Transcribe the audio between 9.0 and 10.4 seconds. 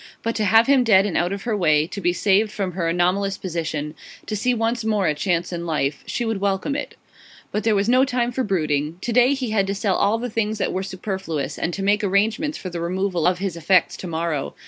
To day he had to sell all the